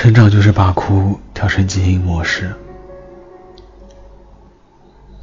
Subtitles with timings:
[0.00, 2.50] 成长就是把哭调成静音模式。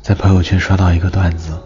[0.03, 1.57] 在朋友圈刷到一个段子：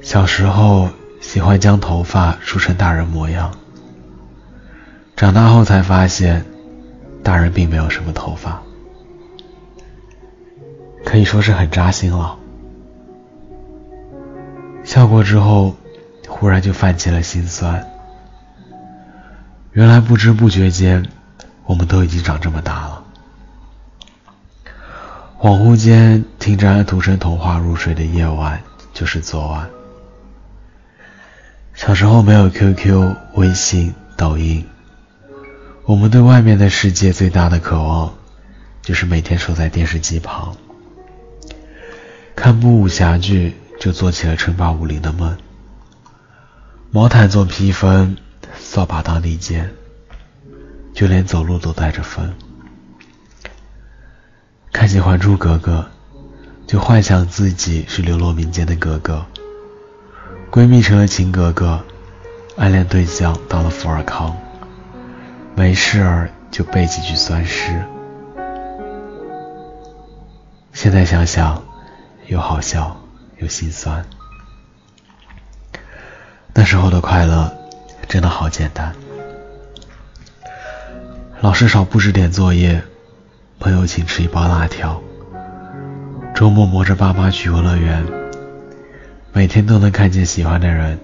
[0.00, 0.88] 小时候
[1.20, 3.52] 喜欢将头发梳成大人模样，
[5.14, 6.42] 长大后才发现，
[7.22, 8.62] 大人并没有什么头发，
[11.04, 12.38] 可以说是很扎心了。
[14.84, 15.76] 笑过之后，
[16.26, 17.86] 忽然就泛起了心酸。
[19.78, 21.06] 原来不知不觉间，
[21.64, 23.04] 我们都已经长这么大了。
[25.38, 28.60] 恍惚间，听着安徒生童话入睡的夜晚，
[28.92, 29.70] 就是昨晚。
[31.74, 34.66] 小时候没有 QQ、微信、抖音，
[35.84, 38.12] 我们对外面的世界最大的渴望，
[38.82, 40.56] 就是每天守在电视机旁，
[42.34, 45.38] 看部武侠剧，就做起了称霸武林的梦。
[46.90, 48.16] 毛毯做披风。
[48.60, 49.70] 扫把当利剑，
[50.92, 52.32] 就连走路都带着风。
[54.72, 55.88] 看起《还珠格格》，
[56.68, 59.24] 就幻想自己是流落民间的格格，
[60.50, 61.82] 闺蜜成了情格格，
[62.56, 64.36] 暗恋对象当了富尔康，
[65.56, 67.84] 没事儿就背几句酸诗。
[70.72, 71.60] 现在想想，
[72.26, 72.96] 又好笑
[73.38, 74.04] 又心酸。
[76.54, 77.57] 那时候的快乐。
[78.08, 78.94] 真的好简单，
[81.42, 82.82] 老师少布置点作业，
[83.60, 85.02] 朋友请吃一包辣条，
[86.34, 88.02] 周末摸着爸妈去游乐园，
[89.34, 90.98] 每天都能看见喜欢的人，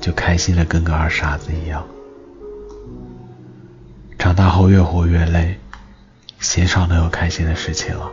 [0.00, 1.86] 就开心的跟个二傻子一样。
[4.18, 5.60] 长大后越活越累，
[6.40, 8.10] 鲜少能有开心的事情了，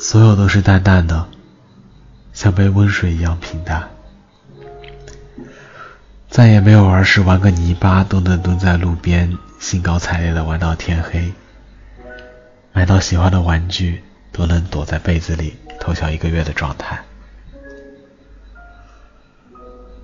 [0.00, 1.28] 所有都是淡淡的，
[2.32, 3.88] 像杯温水一样平淡。
[6.28, 11.32] 再也没有儿时玩个泥巴都能蹲在路边兴高采烈的玩到天黑，
[12.72, 17.00] 买到喜欢的玩具都能躲在被子里偷笑一个月的状态。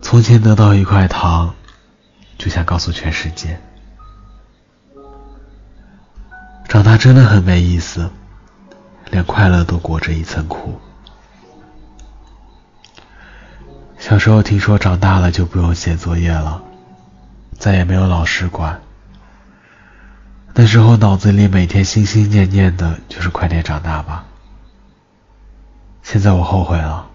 [0.00, 1.54] 从前得到一块糖，
[2.36, 3.58] 就想告诉全世界。
[6.68, 8.10] 长大真的很没意思，
[9.10, 10.80] 连快乐都裹着一层苦。
[14.06, 16.62] 小时候听说长大了就不用写作业了，
[17.58, 18.82] 再也没有老师管。
[20.52, 24.26] 那时候脑子里每天心心念念的就是快点长大吧。
[26.02, 27.06] 现在我后悔了，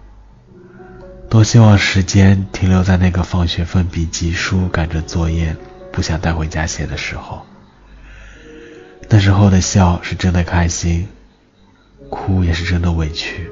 [1.28, 5.56] 多希望时间停留在那个放学奋笔疾书、赶着作业
[5.92, 7.46] 不想带回家写的时候。
[9.08, 11.06] 那时候的笑是真的开心，
[12.10, 13.48] 哭也是真的委屈，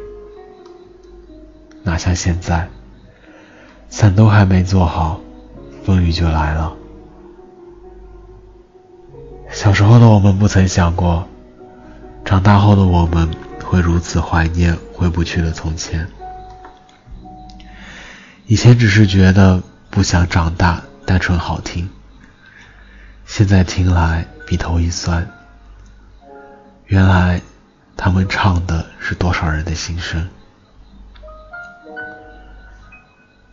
[1.85, 2.69] 哪像现在。
[3.89, 5.21] 伞都还没做好，
[5.85, 6.75] 风雨就来了。
[9.51, 11.27] 小时候的我们不曾想过，
[12.25, 13.29] 长大后的我们
[13.65, 16.07] 会如此怀念回不去的从前。
[18.47, 21.89] 以前只是觉得不想长大，单纯好听。
[23.27, 25.29] 现在听来鼻头一酸，
[26.87, 27.41] 原来
[27.97, 30.29] 他们唱的是多少人的心声。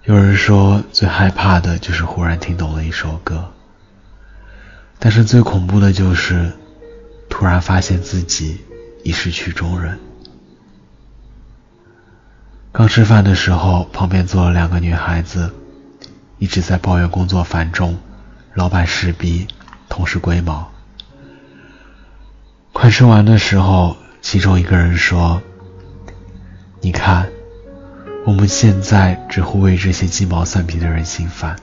[0.06, 3.52] 有人说，最害怕的就是忽然听懂了一首歌，
[5.00, 6.52] 但是最恐怖的就是
[7.28, 8.62] 突然发现自己
[9.04, 10.00] 已是曲中人。
[12.72, 15.52] 刚吃饭的时候，旁边坐了两个女孩子，
[16.38, 17.98] 一直在抱怨工作繁重、
[18.54, 19.48] 老板势逼、
[19.90, 20.72] 同事龟毛。
[22.74, 25.42] 快吃完的时候，其中一个人说
[26.80, 27.28] ：“你看。”
[28.26, 31.56] 我们现在只会为这些鸡毛蒜皮的人心烦。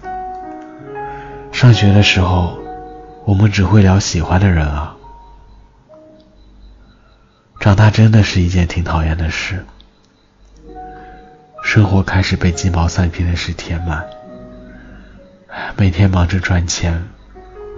[1.50, 2.56] 上学的时候，
[3.25, 4.97] 我们只会聊喜欢的人啊。
[7.59, 9.67] 长大真的是一件挺讨厌的事。
[11.65, 14.05] 生活开始被鸡毛蒜皮的事填满，
[15.76, 17.03] 每天忙着赚钱，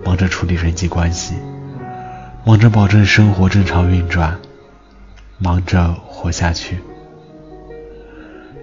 [0.04, 1.36] 忙着处理人际关系，
[2.44, 4.38] 忙着保证生活正常运转，
[5.38, 6.78] 忙着活下去。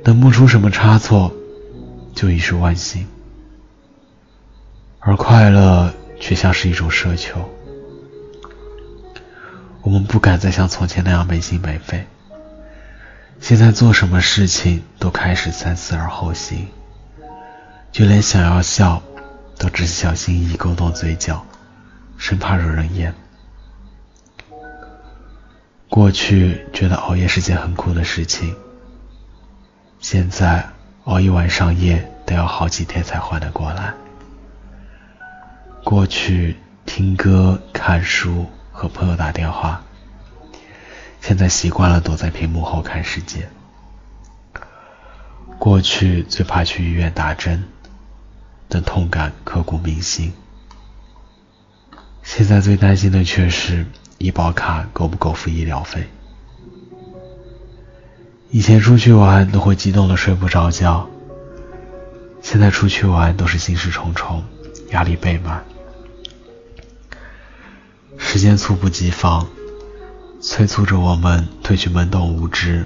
[0.03, 1.31] 等不出什么差错，
[2.15, 3.07] 就已是万幸。
[4.99, 7.49] 而快乐却像是一种奢求，
[9.81, 12.07] 我们不敢再像从前那样没心没肺。
[13.39, 16.67] 现在做什么事情都开始三思而后行，
[17.91, 19.01] 就连想要笑，
[19.57, 21.45] 都只是小心翼翼勾动嘴角，
[22.17, 23.13] 生怕惹人厌。
[25.89, 28.55] 过去觉得熬夜是件很苦的事情。
[30.01, 30.67] 现在
[31.03, 33.93] 熬一晚上夜都要好几天才缓得过来。
[35.83, 36.57] 过去
[36.87, 39.83] 听歌、看书和朋友打电话，
[41.21, 43.47] 现在习惯了躲在屏幕后看世界。
[45.59, 47.63] 过去最怕去医院打针，
[48.67, 50.33] 等痛感刻骨铭心。
[52.23, 53.85] 现在最担心的却是
[54.17, 56.09] 医保卡够不够付医疗费。
[58.51, 61.07] 以前出去玩都会激动的睡不着觉，
[62.41, 64.43] 现在出去玩都是心事重重，
[64.89, 65.63] 压力倍满。
[68.17, 69.47] 时间猝不及防，
[70.41, 72.85] 催促着我们褪去懵懂无知，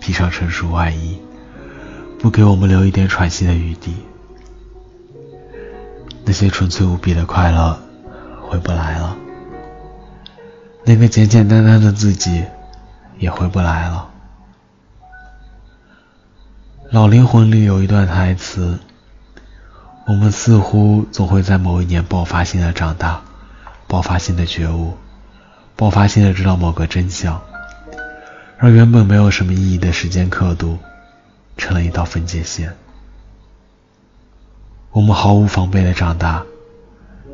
[0.00, 1.20] 披上成熟外衣，
[2.18, 3.94] 不给我们留一点喘息的余地。
[6.24, 7.78] 那些纯粹无比的快乐。
[8.40, 9.14] 回不来了，
[10.82, 12.42] 那个简简单单的自己
[13.18, 14.08] 也回不来了。
[16.90, 18.78] 老灵魂里有一段台词：
[20.06, 23.20] 我们似乎总会在某一年爆发性的长大，
[23.86, 24.96] 爆发性的觉悟，
[25.76, 27.42] 爆发性的知道某个真相，
[28.56, 30.78] 而原本没有什么意义的时间刻度，
[31.58, 32.74] 成了一道分界线。
[34.90, 36.42] 我们毫无防备的长大。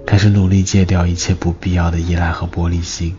[0.04, 3.16] 开始努力戒掉一切不必要的依赖和玻璃心，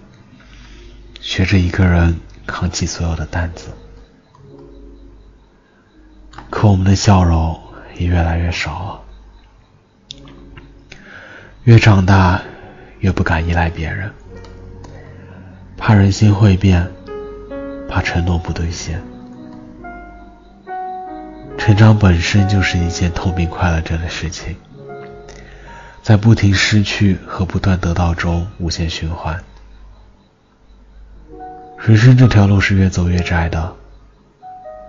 [1.20, 3.70] 学着一个人扛起所有的担子。
[6.50, 7.59] 可我们的笑容
[7.97, 9.01] 也越来越少了。
[11.63, 12.42] 越长大，
[13.00, 14.12] 越不敢依赖别人，
[15.77, 16.88] 怕人心会变，
[17.89, 19.01] 怕承诺不兑现。
[21.57, 24.56] 成长本身就是一件痛并快乐着的事情。
[26.03, 29.44] 在不停失去和不断得到中无限循环，
[31.80, 33.75] 人生这条路是越走越窄的，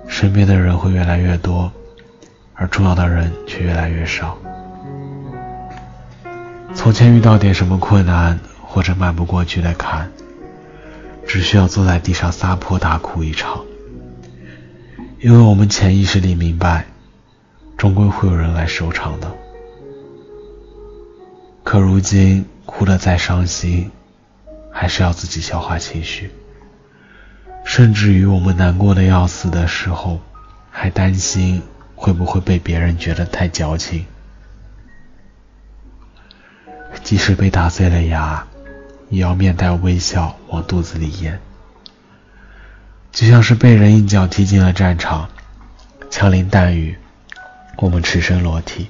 [0.08, 1.70] 身边的人会越来越多，
[2.54, 4.38] 而重要的人却越来越少。
[6.74, 10.10] 从前遇到点什么困难或者迈不过去的坎，
[11.26, 13.64] 只需要坐在地上撒泼大哭一场，
[15.20, 16.86] 因为我们潜意识里明白，
[17.76, 19.30] 终归会有人来收场的。
[21.62, 23.90] 可如今哭得再伤心，
[24.70, 26.30] 还是要自己消化情绪。
[27.76, 30.18] 甚至于我们难过的要死的时候，
[30.70, 31.62] 还担心
[31.94, 34.06] 会不会被别人觉得太矫情。
[37.02, 38.46] 即使被打碎了牙，
[39.10, 41.38] 也要面带微笑往肚子里咽。
[43.12, 45.28] 就像是被人一脚踢进了战场，
[46.08, 46.96] 枪林弹雨，
[47.76, 48.88] 我们赤身裸体。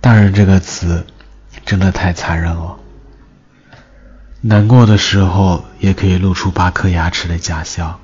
[0.00, 1.04] 大人这个词
[1.66, 2.77] 真的太残忍了。
[4.40, 7.98] 难过的时候也可以露出八颗牙齿的假笑，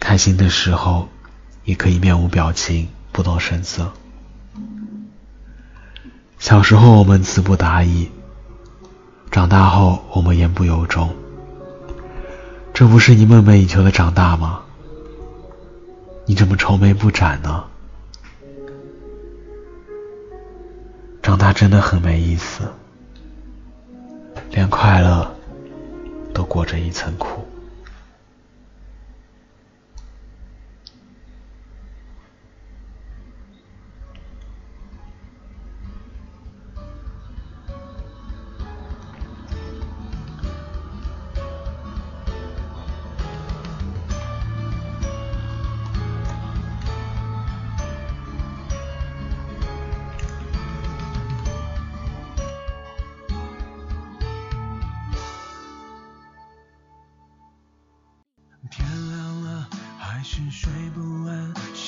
[0.00, 1.08] 开心的时候
[1.64, 3.92] 也可以面无表情、不动声色。
[6.38, 8.10] 小时候我们词不达意，
[9.30, 11.14] 长大后我们言不由衷。
[12.72, 14.62] 这不是你梦寐以求的长大吗？
[16.24, 17.64] 你怎么愁眉不展呢？
[21.22, 22.72] 长大真的很没意思，
[24.58, 25.32] 连快乐
[26.34, 27.46] 都裹着一层苦。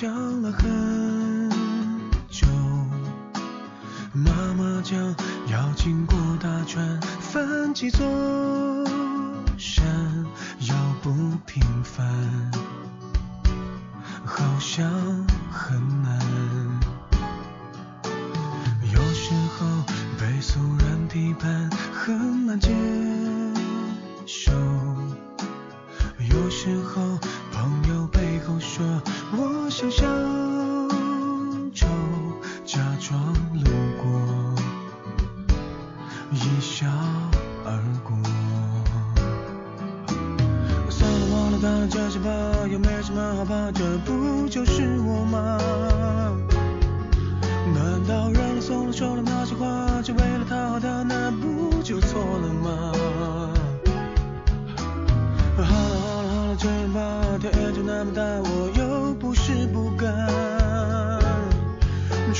[0.00, 1.50] 想了很
[2.30, 2.47] 久。
[4.14, 4.99] 妈妈讲
[5.52, 8.00] 要经过大川，翻几座
[9.59, 9.85] 山，
[10.61, 11.12] 要不
[11.45, 12.50] 平凡，
[14.25, 14.90] 好像
[15.50, 16.19] 很难。
[18.90, 19.66] 有时候
[20.19, 22.71] 被俗人批判，很难接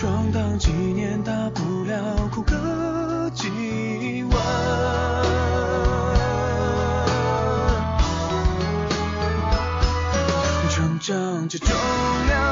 [0.00, 4.35] 闯荡几年，大不了哭个几晚。
[10.71, 11.69] 成长这重
[12.28, 12.50] 量。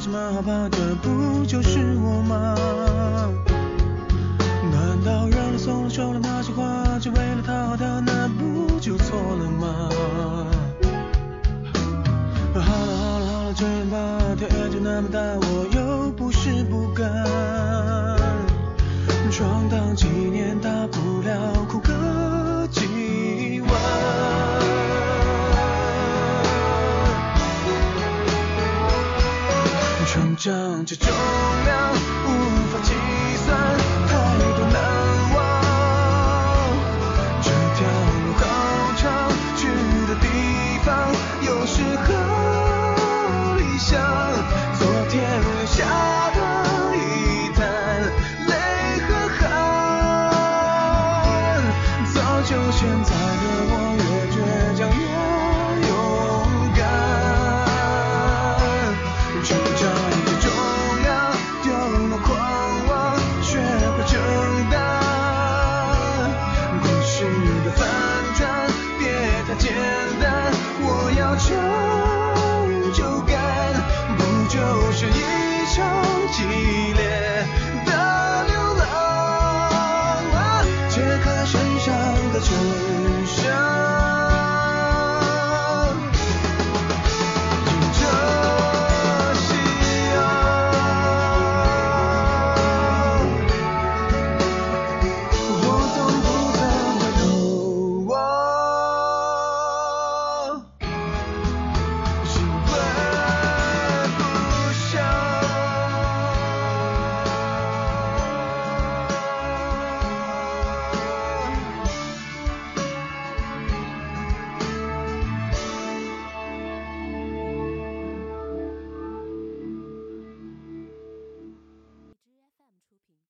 [0.00, 2.89] 什么好怕的不就是我吗？
[71.40, 71.79] 멈춰